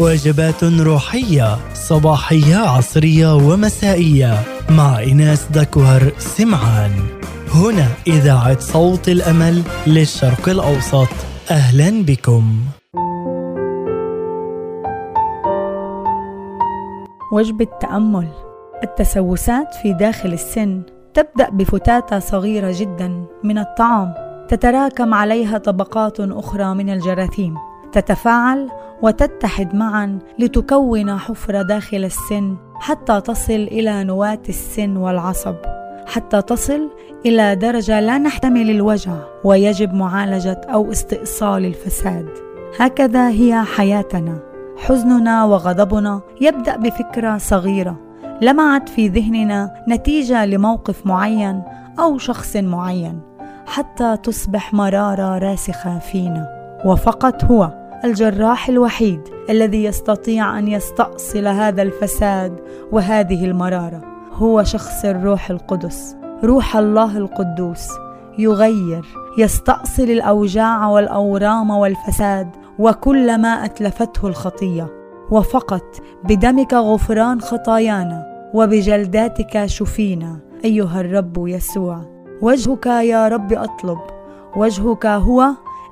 وجبات 0.00 0.64
روحية 0.64 1.56
صباحية 1.74 2.56
عصرية 2.56 3.34
ومسائية. 3.34 4.34
مع 4.70 5.02
إناس 5.02 5.46
دكوهر 5.50 6.12
سمعان. 6.18 6.90
هنا 7.54 7.86
إذاعة 8.06 8.60
صوت 8.60 9.08
الأمل 9.08 9.62
للشرق 9.86 10.48
الأوسط. 10.48 11.08
أهلا 11.50 12.04
بكم. 12.04 12.44
وجبة 17.32 17.68
تأمل 17.80 18.28
التسوسات 18.82 19.74
في 19.82 19.92
داخل 19.92 20.32
السن 20.32 20.82
تبدأ 21.14 21.50
بفتاتة 21.50 22.18
صغيرة 22.18 22.74
جدا 22.78 23.24
من 23.44 23.58
الطعام. 23.58 24.14
تتراكم 24.48 25.14
عليها 25.14 25.58
طبقات 25.58 26.20
أخرى 26.20 26.74
من 26.74 26.90
الجراثيم. 26.90 27.54
تتفاعل 27.92 28.68
وتتحد 29.02 29.74
معا 29.74 30.18
لتكون 30.38 31.18
حفرة 31.18 31.62
داخل 31.62 32.04
السن 32.04 32.56
حتى 32.80 33.20
تصل 33.20 33.52
إلى 33.52 34.04
نواة 34.04 34.42
السن 34.48 34.96
والعصب 34.96 35.54
حتى 36.06 36.42
تصل 36.42 36.90
إلى 37.26 37.56
درجة 37.56 38.00
لا 38.00 38.18
نحتمل 38.18 38.70
الوجع 38.70 39.12
ويجب 39.44 39.94
معالجة 39.94 40.60
أو 40.72 40.90
استئصال 40.90 41.64
الفساد. 41.64 42.28
هكذا 42.78 43.28
هي 43.28 43.62
حياتنا. 43.76 44.38
حزننا 44.78 45.44
وغضبنا 45.44 46.20
يبدأ 46.40 46.76
بفكرة 46.76 47.38
صغيرة 47.38 47.96
لمعت 48.42 48.88
في 48.88 49.08
ذهننا 49.08 49.84
نتيجة 49.88 50.46
لموقف 50.46 51.06
معين 51.06 51.62
أو 51.98 52.18
شخص 52.18 52.56
معين 52.56 53.20
حتى 53.66 54.16
تصبح 54.16 54.74
مرارة 54.74 55.38
راسخة 55.38 55.98
فينا. 55.98 56.60
وفقط 56.84 57.44
هو 57.44 57.79
الجراح 58.04 58.68
الوحيد 58.68 59.20
الذي 59.50 59.84
يستطيع 59.84 60.58
أن 60.58 60.68
يستأصل 60.68 61.46
هذا 61.46 61.82
الفساد 61.82 62.60
وهذه 62.92 63.44
المرارة. 63.44 64.02
هو 64.32 64.62
شخص 64.62 65.04
الروح 65.04 65.50
القدس 65.50 66.16
روح 66.44 66.76
الله 66.76 67.16
القدوس 67.16 67.88
يغير 68.38 69.06
يستأصل 69.38 70.02
الأوجاع 70.02 70.88
والأورام 70.88 71.70
والفساد 71.70 72.48
وكل 72.78 73.38
ما 73.38 73.64
أتلفته 73.64 74.28
الخطية. 74.28 74.86
وفقط 75.30 76.00
بدمك 76.24 76.74
غفران 76.74 77.40
خطايانا 77.40 78.50
وبجلداتك 78.54 79.66
شفينا 79.66 80.38
أيها 80.64 81.00
الرب 81.00 81.46
يسوع. 81.48 82.00
وجهك 82.42 82.86
يا 82.86 83.28
رب 83.28 83.52
أطلب 83.52 83.98
وجهك 84.56 85.06
هو 85.06 85.46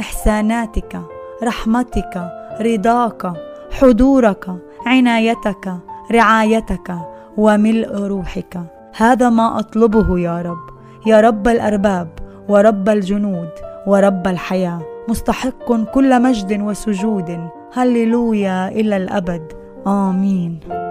إحساناتك. 0.00 1.13
رحمتك 1.42 2.30
رضاك 2.60 3.32
حضورك 3.72 4.44
عنايتك 4.86 5.74
رعايتك 6.12 6.94
وملء 7.36 7.98
روحك. 8.06 8.60
هذا 8.96 9.30
ما 9.30 9.58
أطلبه 9.58 10.18
يا 10.18 10.42
رب 10.42 10.64
يا 11.06 11.20
رب 11.20 11.48
الأرباب 11.48 12.08
ورب 12.48 12.88
الجنود 12.88 13.50
ورب 13.86 14.26
الحياة. 14.26 14.80
مستحق 15.08 15.72
كل 15.94 16.22
مجد 16.22 16.60
وسجود. 16.60 17.48
هللويا 17.72 18.68
إلى 18.68 18.96
الأبد. 18.96 19.52
آمين. 19.86 20.83